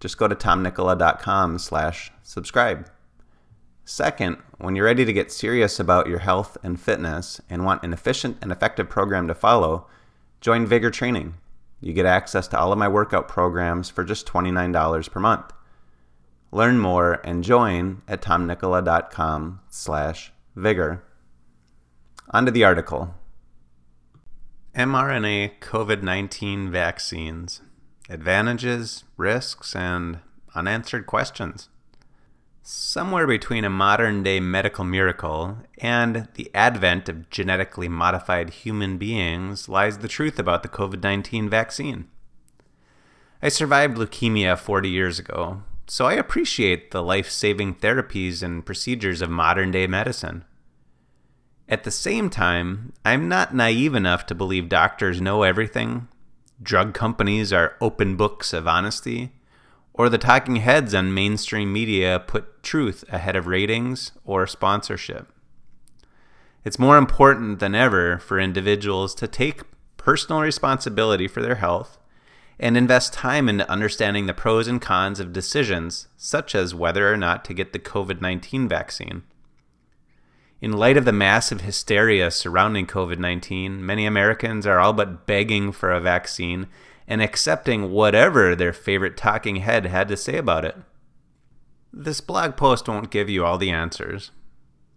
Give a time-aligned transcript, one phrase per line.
[0.00, 2.90] just go to tomnikkola.com slash subscribe.
[3.84, 7.92] Second, when you're ready to get serious about your health and fitness and want an
[7.92, 9.86] efficient and effective program to follow,
[10.40, 11.34] join Vigor Training.
[11.80, 15.52] You get access to all of my workout programs for just $29 per month.
[16.52, 21.04] Learn more and join at tomnikkola.com slash vigor.
[22.30, 23.14] On to the article.
[24.74, 27.60] mRNA COVID-19 vaccines
[28.10, 30.18] advantages, risks, and
[30.54, 31.68] unanswered questions.
[32.62, 39.68] Somewhere between a modern day medical miracle and the advent of genetically modified human beings
[39.68, 42.08] lies the truth about the COVID 19 vaccine.
[43.42, 49.22] I survived leukemia 40 years ago, so I appreciate the life saving therapies and procedures
[49.22, 50.44] of modern day medicine.
[51.66, 56.08] At the same time, I'm not naive enough to believe doctors know everything
[56.62, 59.32] drug companies are open books of honesty,
[59.94, 65.28] or the talking heads on mainstream media put truth ahead of ratings or sponsorship.
[66.64, 69.62] It's more important than ever for individuals to take
[69.96, 71.98] personal responsibility for their health
[72.58, 77.16] and invest time into understanding the pros and cons of decisions, such as whether or
[77.16, 79.22] not to get the COVID 19 vaccine.
[80.60, 85.72] In light of the massive hysteria surrounding COVID 19, many Americans are all but begging
[85.72, 86.66] for a vaccine
[87.08, 90.76] and accepting whatever their favorite talking head had to say about it.
[91.94, 94.32] This blog post won't give you all the answers.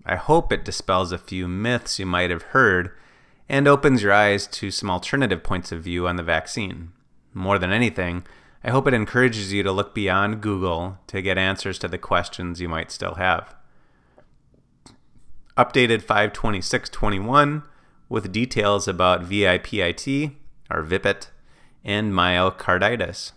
[0.06, 2.92] I hope it dispels a few myths you might have heard
[3.48, 6.92] and opens your eyes to some alternative points of view on the vaccine.
[7.34, 8.26] More than anything,
[8.66, 12.60] I hope it encourages you to look beyond Google to get answers to the questions
[12.60, 13.56] you might still have
[15.58, 17.64] updated 52621
[18.10, 20.36] with details about VIPIT,
[20.72, 21.30] or VIPIT,
[21.84, 23.34] and myocarditis.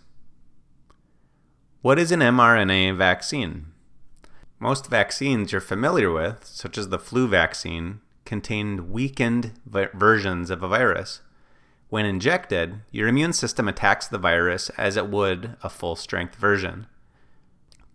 [1.81, 3.67] What is an mRNA vaccine?
[4.59, 10.63] Most vaccines you're familiar with, such as the flu vaccine, contain weakened vi- versions of
[10.63, 11.21] a virus.
[11.89, 16.87] When injected, your immune system attacks the virus as it would a full strength version.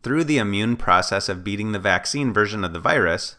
[0.03, 3.37] Through the immune process of beating the vaccine version of the virus,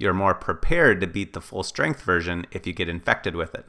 [0.00, 3.66] you're more prepared to beat the full strength version if you get infected with it.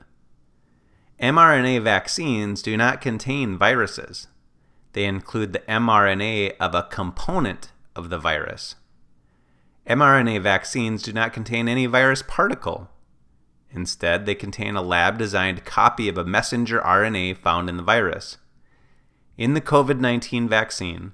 [1.21, 4.27] mRNA vaccines do not contain viruses.
[4.93, 8.75] They include the mRNA of a component of the virus.
[9.85, 12.89] mRNA vaccines do not contain any virus particle.
[13.69, 18.37] Instead, they contain a lab designed copy of a messenger RNA found in the virus.
[19.37, 21.13] In the COVID 19 vaccine,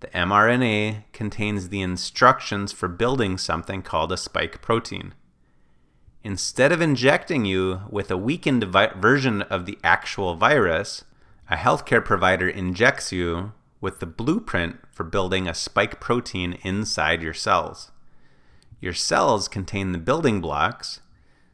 [0.00, 5.14] the mRNA contains the instructions for building something called a spike protein.
[6.22, 11.04] Instead of injecting you with a weakened vi- version of the actual virus,
[11.48, 17.34] a healthcare provider injects you with the blueprint for building a spike protein inside your
[17.34, 17.90] cells.
[18.80, 21.00] Your cells contain the building blocks,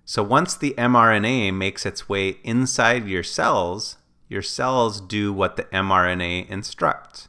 [0.05, 3.99] so once the mRNA makes its way inside your cells,
[4.29, 7.29] your cells do what the mRNA instructs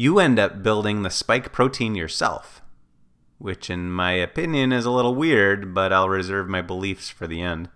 [0.00, 2.62] you end up building the spike protein yourself,
[3.38, 7.42] which, in my opinion, is a little weird, but I'll reserve my beliefs for the
[7.42, 7.68] end.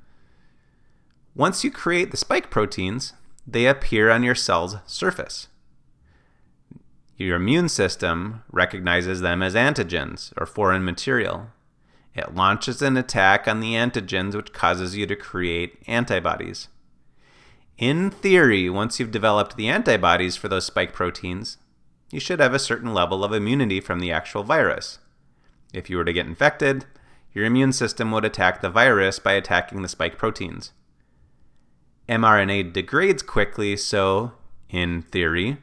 [1.35, 5.49] Once you create the spike proteins, they appear on your cell's surface.
[7.17, 11.49] Your immune system recognizes them as antigens or foreign material.
[12.15, 16.69] It launches an attack on the antigens, which causes you to create antibodies.
[17.79, 21.57] In theory, once you've developed the antibodies for those spike proteins,
[22.13, 24.99] you should have a certain level of immunity from the actual virus.
[25.73, 26.85] If you were to get infected,
[27.33, 30.73] your immune system would attack the virus by attacking the spike proteins.
[32.09, 34.33] mRNA degrades quickly, so,
[34.69, 35.57] in theory,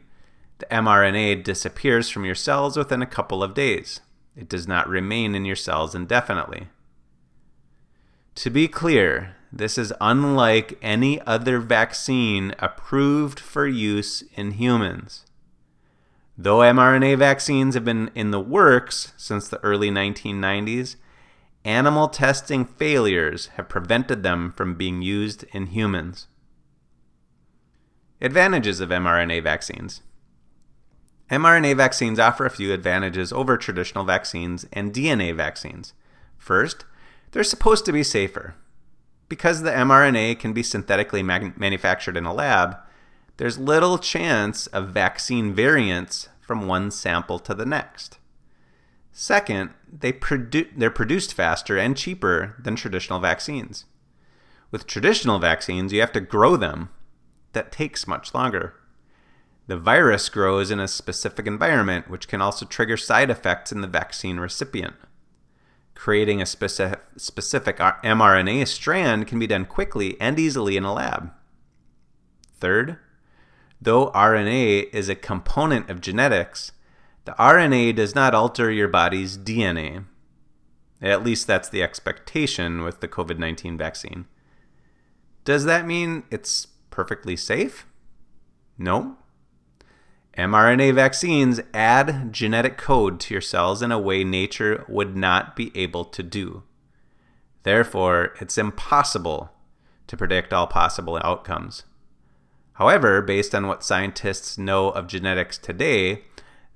[0.57, 4.01] the mRNA disappears from your cells within a couple of days.
[4.35, 6.67] It does not remain in your cells indefinitely.
[8.35, 15.25] To be clear, this is unlike any other vaccine approved for use in humans.
[16.41, 20.95] Though mRNA vaccines have been in the works since the early 1990s,
[21.65, 26.27] animal testing failures have prevented them from being used in humans.
[28.21, 30.01] Advantages of mRNA vaccines
[31.29, 35.93] mRNA vaccines offer a few advantages over traditional vaccines and DNA vaccines.
[36.37, 36.85] First,
[37.31, 38.55] they're supposed to be safer.
[39.27, 42.77] Because the mRNA can be synthetically manufactured in a lab,
[43.39, 48.19] there's little chance of vaccine variants from one sample to the next.
[49.13, 53.85] Second, they produ- they're produced faster and cheaper than traditional vaccines.
[54.71, 56.89] With traditional vaccines, you have to grow them.
[57.53, 58.73] That takes much longer.
[59.67, 63.87] The virus grows in a specific environment, which can also trigger side effects in the
[63.87, 64.95] vaccine recipient.
[65.95, 71.31] Creating a specific, specific mRNA strand can be done quickly and easily in a lab.
[72.59, 72.97] Third,
[73.81, 76.71] though RNA is a component of genetics,
[77.25, 80.05] the RNA does not alter your body's DNA.
[81.01, 84.25] At least that's the expectation with the COVID 19 vaccine.
[85.45, 87.85] Does that mean it's perfectly safe?
[88.77, 89.17] No,
[90.39, 95.69] mRNA vaccines add genetic code to your cells in a way nature would not be
[95.75, 96.63] able to do.
[97.63, 99.51] Therefore, it's impossible
[100.07, 101.83] to predict all possible outcomes.
[102.79, 106.23] However, based on what scientists know of genetics today,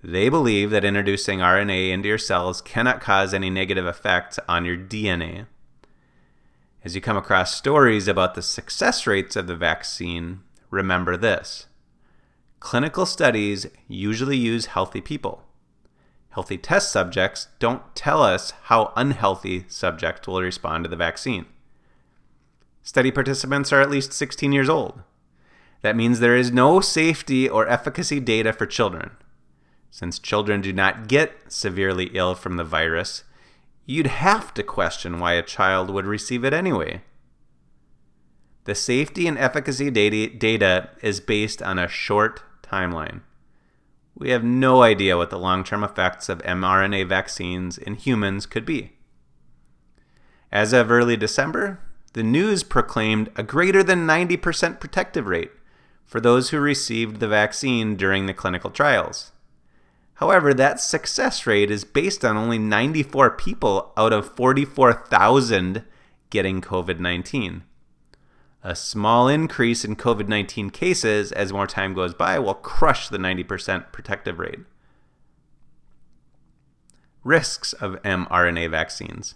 [0.04, 4.76] they believe that introducing RNA into your cells cannot cause any negative effects on your
[4.76, 5.46] DNA.
[6.84, 11.68] As you come across stories about the success rates of the vaccine, remember this.
[12.60, 15.46] Clinical studies usually use healthy people.
[16.32, 21.46] Healthy test subjects don't tell us how unhealthy subjects will respond to the vaccine.
[22.82, 25.02] Study participants are at least 16 years old.
[25.84, 29.12] That means there is no safety or efficacy data for children.
[29.92, 33.26] Since children do not get severely ill from the virus,
[33.86, 37.02] you'd have to question why a child would receive it anyway.
[38.64, 43.20] The safety and efficacy data is based on a short timeline.
[44.16, 48.66] We have no idea what the long term effects of mRNA vaccines in humans could
[48.66, 48.94] be.
[50.50, 51.82] As of early December,
[52.14, 55.52] the news proclaimed a greater than 90% protective rate
[56.14, 59.32] for those who received the vaccine during the clinical trials.
[60.18, 65.84] However, that success rate is based on only 94 people out of 44,000
[66.30, 67.64] getting COVID 19.
[68.62, 73.18] A small increase in COVID 19 cases as more time goes by will crush the
[73.18, 74.60] 90% protective rate.
[77.24, 79.34] Risks of mRNA vaccines.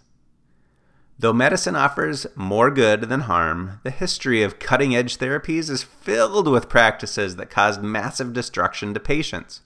[1.19, 6.47] Though medicine offers more good than harm, the history of cutting edge therapies is filled
[6.47, 9.61] with practices that caused massive destruction to patients.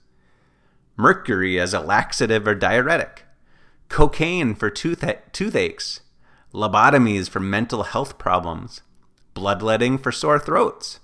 [0.96, 3.24] Mercury as a laxative or diuretic,
[3.88, 6.00] cocaine for toothaches,
[6.54, 8.82] lobotomies for mental health problems
[9.34, 11.00] bloodletting for sore throats.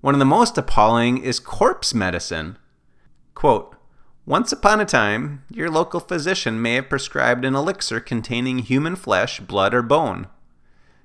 [0.00, 2.58] One of the most appalling is corpse medicine.
[3.34, 3.76] Quote,
[4.26, 9.40] once upon a time, your local physician may have prescribed an elixir containing human flesh,
[9.40, 10.28] blood, or bone.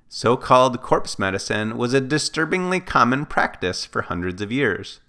[0.07, 4.99] So called corpse medicine was a disturbingly common practice for hundreds of years.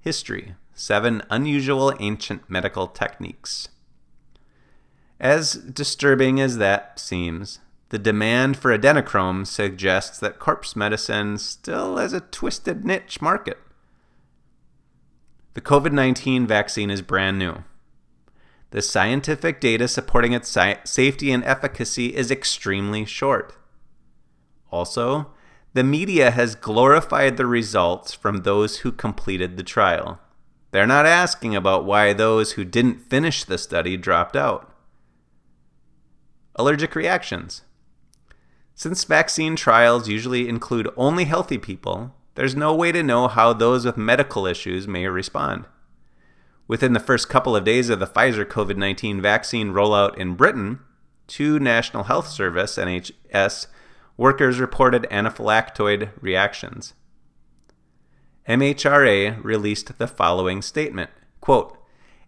[0.00, 3.68] History Seven Unusual Ancient Medical Techniques.
[5.18, 12.12] As disturbing as that seems, the demand for adrenochrome suggests that corpse medicine still has
[12.12, 13.58] a twisted niche market.
[15.56, 17.64] The COVID 19 vaccine is brand new.
[18.72, 20.54] The scientific data supporting its
[20.84, 23.56] safety and efficacy is extremely short.
[24.70, 25.28] Also,
[25.72, 30.20] the media has glorified the results from those who completed the trial.
[30.72, 34.70] They're not asking about why those who didn't finish the study dropped out.
[36.56, 37.62] Allergic reactions.
[38.74, 43.84] Since vaccine trials usually include only healthy people, there's no way to know how those
[43.84, 45.64] with medical issues may respond.
[46.68, 50.80] Within the first couple of days of the Pfizer COVID 19 vaccine rollout in Britain,
[51.26, 53.66] two National Health Service NHS
[54.16, 56.94] workers reported anaphylactoid reactions.
[58.48, 61.78] MHRA released the following statement quote,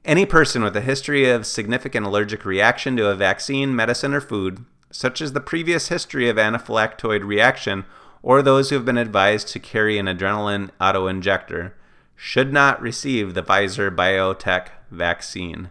[0.04, 4.64] Any person with a history of significant allergic reaction to a vaccine, medicine, or food
[4.90, 7.84] such as the previous history of anaphylactoid reaction
[8.22, 11.72] or those who have been advised to carry an adrenaline autoinjector,
[12.16, 15.70] should not receive the Pfizer BioNTech vaccine.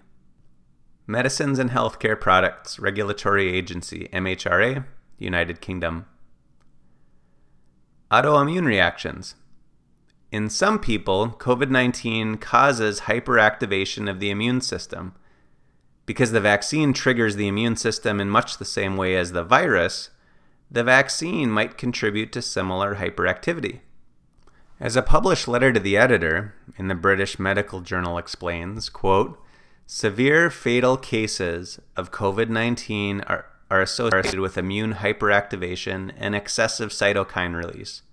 [1.06, 4.86] Medicines and Healthcare Products Regulatory Agency, MHRA,
[5.18, 6.06] United Kingdom.
[8.12, 9.36] Autoimmune reactions.
[10.32, 15.14] In some people, COVID 19 causes hyperactivation of the immune system
[16.06, 20.10] because the vaccine triggers the immune system in much the same way as the virus,
[20.70, 23.80] the vaccine might contribute to similar hyperactivity.
[24.80, 29.42] As a published letter to the editor in the British Medical Journal explains, quote,
[29.88, 38.04] severe fatal cases of COVID-19 are, are associated with immune hyperactivation and excessive cytokine release,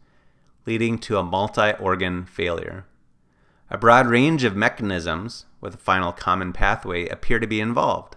[0.64, 2.86] leading to a multi-organ failure.
[3.68, 8.16] A broad range of mechanisms with a final common pathway appear to be involved.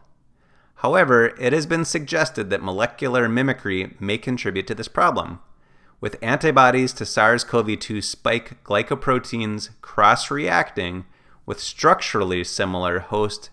[0.82, 5.40] However, it has been suggested that molecular mimicry may contribute to this problem,
[6.00, 11.06] with antibodies to SARS CoV 2 spike glycoproteins cross reacting
[11.48, 13.50] with structurally similar host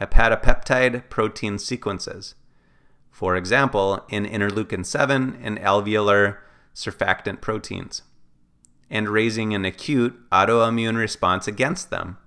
[0.00, 2.34] heptapeptide protein sequences.
[3.12, 6.38] For example, in interleukin 7 and alveolar
[6.74, 8.02] surfactant proteins,
[8.90, 12.18] and raising an acute autoimmune response against them.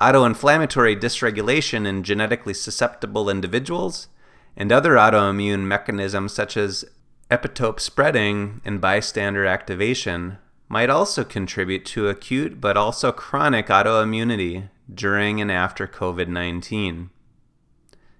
[0.00, 4.08] Autoinflammatory dysregulation in genetically susceptible individuals
[4.56, 6.84] and other autoimmune mechanisms such as
[7.30, 10.38] epitope spreading and bystander activation
[10.68, 17.10] might also contribute to acute but also chronic autoimmunity during and after COVID 19.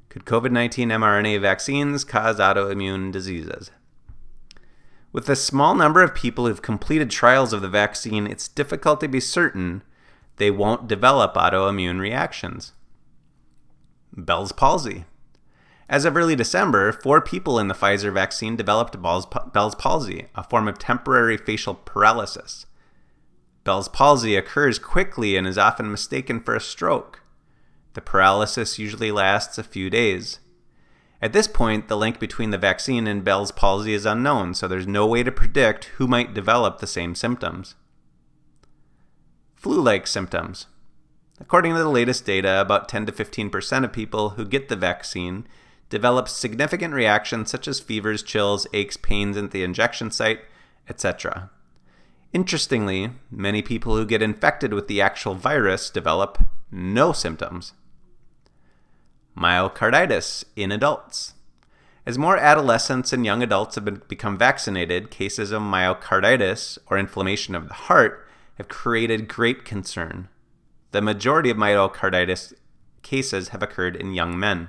[0.09, 3.71] Could COVID 19 mRNA vaccines cause autoimmune diseases?
[5.13, 9.09] With a small number of people who've completed trials of the vaccine, it's difficult to
[9.09, 9.83] be certain
[10.37, 12.73] they won't develop autoimmune reactions.
[14.13, 15.05] Bell's palsy.
[15.89, 20.67] As of early December, four people in the Pfizer vaccine developed Bell's palsy, a form
[20.67, 22.67] of temporary facial paralysis.
[23.63, 27.23] Bell's palsy occurs quickly and is often mistaken for a stroke.
[27.95, 30.41] The paralysis usually lasts a few days.
[31.23, 34.87] At this point, the link between the vaccine and Bell's palsy is unknown, so there's
[34.87, 37.75] no way to predict who might develop the same symptoms.
[39.67, 40.69] Flu like symptoms.
[41.41, 45.45] According to the latest data, about 10 to 15% of people who get the vaccine
[45.89, 50.43] develop significant reactions such as fevers, chills, aches, pains at the injection site,
[50.89, 51.51] etc.
[52.33, 56.39] Interestingly, many people who get infected with the actual virus develop
[56.71, 57.73] no symptoms.
[59.37, 61.35] Myocarditis in adults.
[62.07, 67.57] As more adolescents and young adults have been, become vaccinated, cases of myocarditis or inflammation
[67.57, 68.23] of the heart
[68.57, 70.29] have created great concern.
[70.93, 72.55] The majority of myocarditis
[73.03, 74.69] cases have occurred in young men.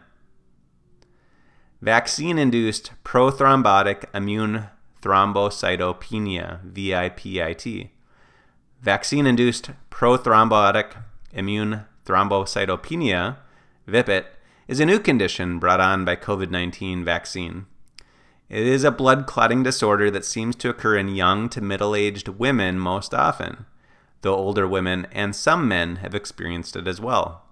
[1.81, 4.67] Vaccine induced prothrombotic immune
[5.01, 7.91] thrombocytopenia, VIPIT.
[8.81, 13.37] Vaccine induced prothrombotic immune thrombocytopenia,
[13.85, 14.25] VIPIT,
[14.67, 17.67] is a new condition brought on by COVID 19 vaccine.
[18.49, 22.27] It is a blood clotting disorder that seems to occur in young to middle aged
[22.29, 23.65] women most often,
[24.21, 27.43] though older women and some men have experienced it as well.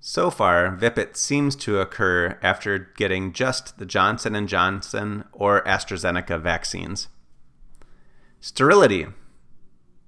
[0.00, 6.40] So far, VIPIT seems to occur after getting just the Johnson & Johnson or AstraZeneca
[6.40, 7.08] vaccines.
[8.38, 9.06] Sterility.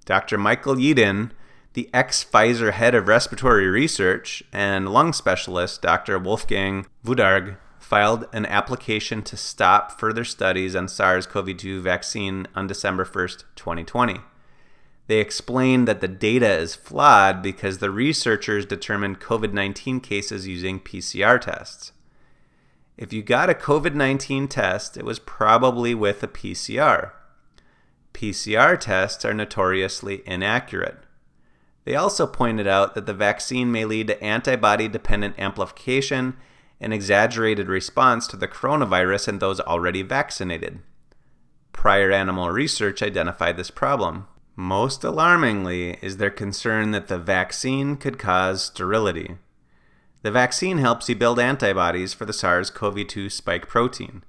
[0.04, 0.36] Dr.
[0.36, 1.30] Michael Yeadon,
[1.72, 6.18] the ex-Pfizer head of respiratory research and lung specialist Dr.
[6.18, 13.44] Wolfgang Wodarg filed an application to stop further studies on SARS-CoV-2 vaccine on December 1st,
[13.54, 14.20] 2020.
[15.06, 20.80] They explained that the data is flawed because the researchers determined COVID 19 cases using
[20.80, 21.92] PCR tests.
[22.96, 27.12] If you got a COVID 19 test, it was probably with a PCR.
[28.14, 30.98] PCR tests are notoriously inaccurate.
[31.84, 36.36] They also pointed out that the vaccine may lead to antibody dependent amplification
[36.80, 40.80] and exaggerated response to the coronavirus in those already vaccinated.
[41.72, 44.26] Prior animal research identified this problem.
[44.58, 49.36] Most alarmingly is their concern that the vaccine could cause sterility.
[50.22, 54.24] The vaccine helps you build antibodies for the SARS CoV 2 spike protein.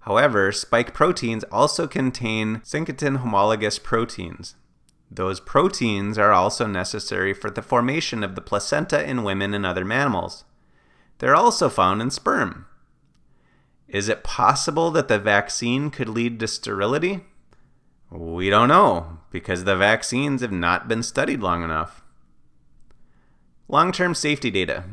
[0.00, 4.56] However, spike proteins also contain syncytin homologous proteins.
[5.08, 9.84] Those proteins are also necessary for the formation of the placenta in women and other
[9.84, 10.44] mammals.
[11.18, 12.66] They're also found in sperm.
[13.86, 17.24] Is it possible that the vaccine could lead to sterility?
[18.10, 22.02] We don't know because the vaccines have not been studied long enough.
[23.68, 24.84] Long term safety data.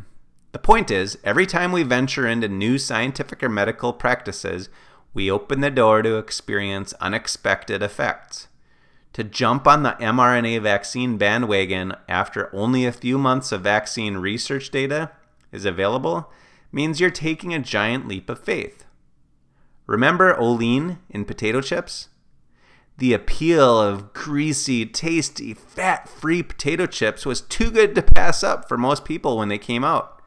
[0.51, 4.69] The point is, every time we venture into new scientific or medical practices,
[5.13, 8.47] we open the door to experience unexpected effects.
[9.13, 14.69] To jump on the mRNA vaccine bandwagon after only a few months of vaccine research
[14.69, 15.11] data
[15.51, 16.31] is available
[16.71, 18.85] means you're taking a giant leap of faith.
[19.87, 22.09] Remember Olean in potato chips?
[22.97, 28.67] The appeal of greasy, tasty, fat free potato chips was too good to pass up
[28.67, 30.19] for most people when they came out.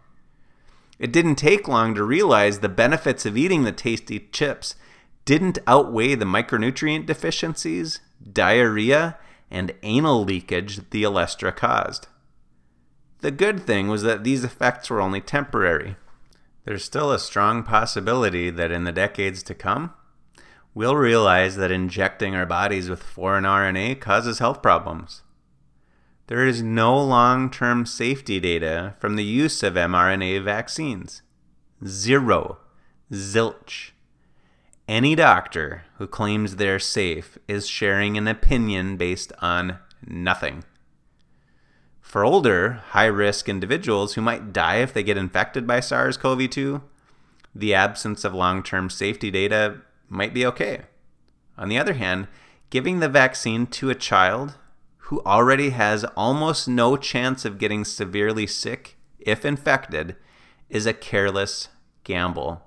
[0.98, 4.76] It didn't take long to realize the benefits of eating the tasty chips
[5.24, 8.00] didn't outweigh the micronutrient deficiencies,
[8.32, 9.18] diarrhea,
[9.50, 12.06] and anal leakage the olestra caused.
[13.20, 15.96] The good thing was that these effects were only temporary.
[16.64, 19.92] There's still a strong possibility that in the decades to come,
[20.74, 25.22] we'll realize that injecting our bodies with foreign RNA causes health problems.
[26.26, 31.22] There is no long term safety data from the use of mRNA vaccines.
[31.84, 32.58] Zero.
[33.12, 33.90] Zilch.
[34.86, 40.64] Any doctor who claims they're safe is sharing an opinion based on nothing.
[42.00, 46.50] For older, high risk individuals who might die if they get infected by SARS CoV
[46.50, 46.82] 2,
[47.54, 50.82] the absence of long term safety data might be okay.
[51.56, 52.28] On the other hand,
[52.68, 54.54] giving the vaccine to a child
[55.04, 60.16] who already has almost no chance of getting severely sick if infected
[60.68, 61.68] is a careless
[62.04, 62.62] gamble.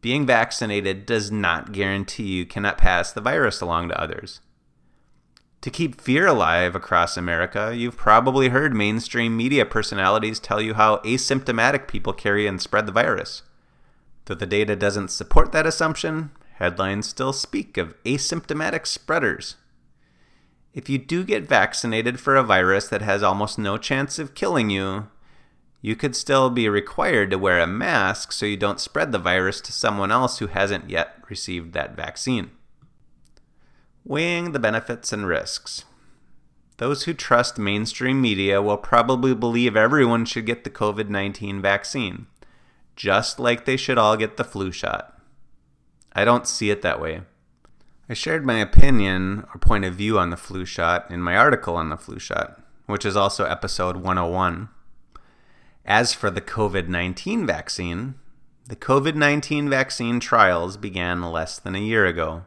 [0.00, 4.40] Being vaccinated does not guarantee you cannot pass the virus along to others.
[5.62, 10.98] To keep fear alive across America, you've probably heard mainstream media personalities tell you how
[10.98, 13.42] asymptomatic people carry and spread the virus.
[14.30, 19.56] Though the data doesn't support that assumption, headlines still speak of asymptomatic spreaders.
[20.72, 24.70] If you do get vaccinated for a virus that has almost no chance of killing
[24.70, 25.08] you,
[25.80, 29.60] you could still be required to wear a mask so you don't spread the virus
[29.62, 32.52] to someone else who hasn't yet received that vaccine.
[34.04, 35.86] Weighing the benefits and risks.
[36.76, 42.28] Those who trust mainstream media will probably believe everyone should get the COVID 19 vaccine,
[43.00, 45.18] just like they should all get the flu shot.
[46.12, 47.22] I don't see it that way.
[48.10, 51.76] I shared my opinion or point of view on the flu shot in my article
[51.76, 54.68] on the flu shot, which is also episode 101.
[55.86, 58.16] As for the COVID 19 vaccine,
[58.66, 62.44] the COVID 19 vaccine trials began less than a year ago.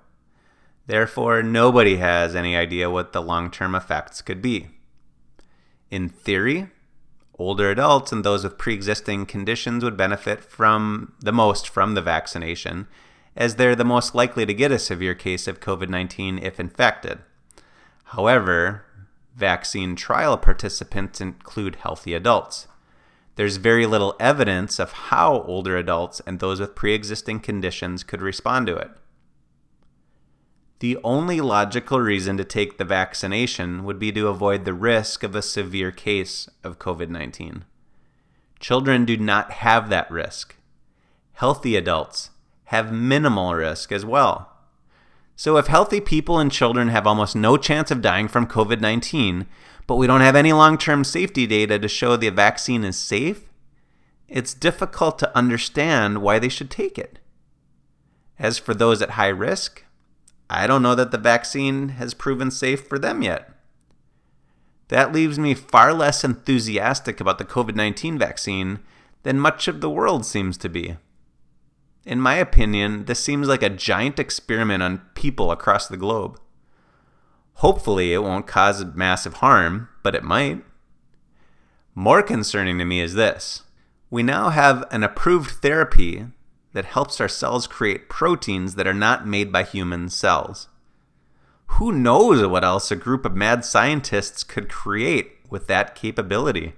[0.86, 4.68] Therefore, nobody has any idea what the long term effects could be.
[5.90, 6.70] In theory,
[7.38, 12.02] older adults and those with pre existing conditions would benefit from the most from the
[12.02, 12.88] vaccination,
[13.36, 17.20] as they're the most likely to get a severe case of COVID 19 if infected.
[18.06, 18.86] However,
[19.36, 22.68] vaccine trial participants include healthy adults.
[23.36, 28.22] There's very little evidence of how older adults and those with pre existing conditions could
[28.22, 28.92] respond to it.
[30.84, 35.34] The only logical reason to take the vaccination would be to avoid the risk of
[35.34, 37.64] a severe case of COVID 19.
[38.60, 40.58] Children do not have that risk.
[41.36, 42.32] Healthy adults
[42.66, 44.52] have minimal risk as well.
[45.38, 49.48] So, if healthy people and children have almost no chance of dying from COVID 19,
[49.88, 53.54] but we don't have any long term safety data to show the vaccine is safe,
[54.28, 57.20] it's difficult to understand why they should take it.
[58.38, 59.83] As for those at high risk,
[60.54, 63.50] I don't know that the vaccine has proven safe for them yet.
[64.90, 68.80] That leaves me far less enthusiastic about the COVID 19 vaccine
[69.24, 70.98] than much of the world seems to be.
[72.06, 76.40] In my opinion, this seems like a giant experiment on people across the globe.
[77.56, 80.64] Hopefully, it won't cause massive harm, but it might.
[81.96, 83.64] More concerning to me is this
[84.10, 86.28] we now have an approved therapy
[86.74, 90.68] that helps our cells create proteins that are not made by human cells.
[91.78, 96.74] Who knows what else a group of mad scientists could create with that capability?